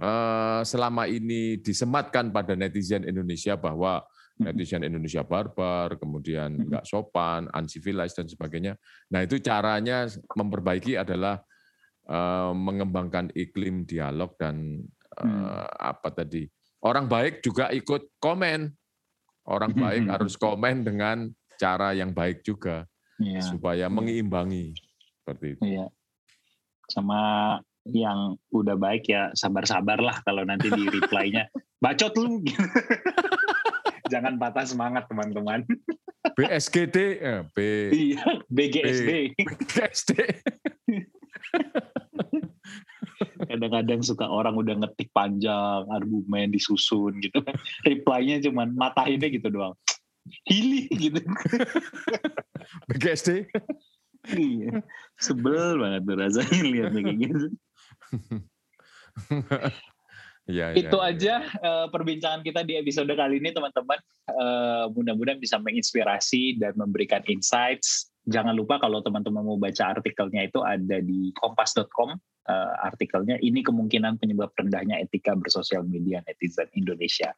[0.00, 4.00] uh, selama ini disematkan pada netizen Indonesia bahwa
[4.38, 8.78] netizen Indonesia barbar, kemudian nggak sopan, uncivilized dan sebagainya.
[9.10, 11.42] Nah itu caranya memperbaiki adalah
[12.08, 14.80] uh, mengembangkan iklim dialog dan
[15.18, 15.46] hmm.
[15.78, 16.46] apa tadi
[16.82, 18.70] orang baik juga ikut komen
[19.48, 21.26] orang baik harus komen dengan
[21.58, 22.86] cara yang baik juga
[23.18, 23.42] ya.
[23.42, 24.76] supaya mengeimbangi
[25.28, 25.60] seperti itu.
[25.60, 25.92] Iya.
[26.88, 27.20] Sama
[27.92, 31.52] yang udah baik ya sabar-sabar lah kalau nanti di reply-nya
[31.84, 32.40] bacot lu.
[34.12, 35.68] Jangan patah semangat teman-teman.
[36.32, 37.56] BSGD, eh, B,
[37.92, 39.36] iya, BGSD.
[39.36, 40.12] BGSD
[43.48, 49.74] kadang-kadang suka orang udah ngetik panjang argumen disusun gitu kan reply-nya cuman matahinnya gitu doang
[50.46, 51.20] hili gitu
[52.92, 53.48] BGSD
[54.36, 54.84] iya
[55.16, 57.46] sebel banget tuh rasanya lihat kayak gitu
[60.48, 64.00] Ya, itu ya, aja Uh, perbincangan kita di episode kali ini teman-teman.
[64.32, 68.08] Uh, mudah-mudahan bisa menginspirasi dan memberikan insights.
[68.24, 72.16] Jangan lupa kalau teman-teman mau baca artikelnya itu ada di kompas.com
[72.48, 77.36] uh, artikelnya ini kemungkinan penyebab rendahnya etika bersosial media netizen Indonesia.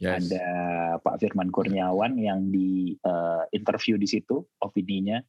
[0.00, 0.26] Yes.
[0.26, 0.46] Ada
[1.04, 5.22] Pak Firman Kurniawan yang di uh, interview di situ opininya.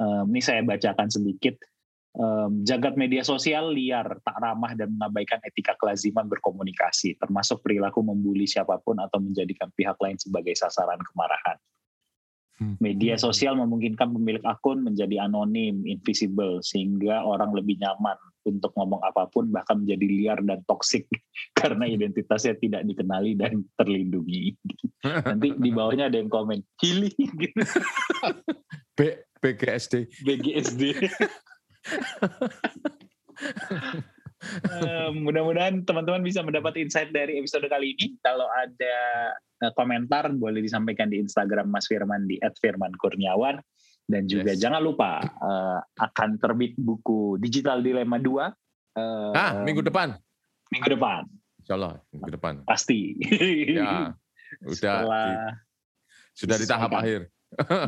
[0.00, 1.58] Um, ini saya bacakan sedikit.
[2.14, 8.46] Um, jagat media sosial liar, tak ramah dan mengabaikan etika kelaziman berkomunikasi, termasuk perilaku membuli
[8.46, 11.58] siapa pun atau menjadikan pihak lain sebagai sasaran kemarahan.
[12.54, 12.78] Hmm.
[12.78, 18.14] Media sosial memungkinkan pemilik akun menjadi anonim, invisible, sehingga orang lebih nyaman
[18.44, 21.08] untuk ngomong apa pun bahkan menjadi liar dan toksik
[21.58, 24.54] karena identitasnya tidak dikenali dan terlindungi.
[25.28, 27.60] Nanti di bawahnya ada yang komen, Hili gitu.
[28.94, 29.00] B,
[29.42, 30.08] BGSD.
[30.22, 30.82] BGSD.
[34.70, 38.16] uh, mudah-mudahan teman-teman bisa mendapat insight dari episode kali ini.
[38.22, 38.96] Kalau ada
[39.64, 43.58] uh, komentar boleh disampaikan di Instagram Mas Firman di @firmankurniawan.
[44.04, 44.60] Dan juga yes.
[44.60, 48.28] jangan lupa uh, akan terbit buku Digital Dilema 2.
[48.94, 50.12] Uh, ah, minggu depan.
[50.68, 51.24] Minggu depan.
[51.64, 52.54] Insya Allah, minggu depan.
[52.68, 53.16] Pasti.
[53.72, 54.12] ya,
[54.68, 55.34] udah Setelah, di,
[56.36, 57.32] sudah di tahap akhir.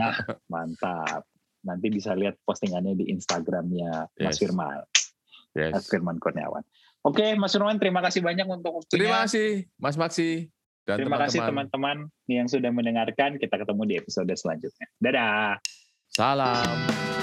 [0.01, 0.17] nah,
[0.53, 1.29] mantap.
[1.67, 4.25] Nanti bisa lihat postingannya di Instagramnya yes.
[4.25, 4.81] Mas Firman.
[5.53, 5.73] Yes.
[5.77, 6.65] Mas Firman Kurniawan.
[7.05, 8.97] Oke, Mas Firman, terima kasih banyak untuk waktunya.
[8.97, 10.49] Terima kasih, Mas Maksi.
[10.87, 11.27] Dan terima teman -teman.
[11.29, 11.97] kasih teman-teman
[12.31, 13.37] yang sudah mendengarkan.
[13.37, 14.87] Kita ketemu di episode selanjutnya.
[15.03, 15.61] Dadah.
[16.17, 17.16] Salam.